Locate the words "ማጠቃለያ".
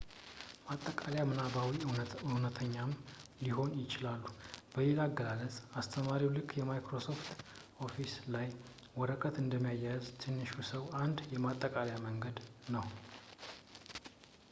0.67-1.23